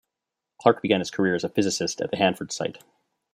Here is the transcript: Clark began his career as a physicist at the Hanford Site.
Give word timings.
Clark 0.59 0.81
began 0.81 0.97
his 0.99 1.11
career 1.11 1.35
as 1.35 1.43
a 1.43 1.49
physicist 1.49 2.01
at 2.01 2.09
the 2.09 2.17
Hanford 2.17 2.51
Site. 2.51 2.79